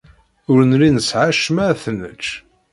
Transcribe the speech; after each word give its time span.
Ur 0.51 0.59
nelli 0.69 0.89
nesɛa 0.91 1.25
acemma 1.31 1.63
ad 1.71 1.77
t-nečč. 1.83 2.25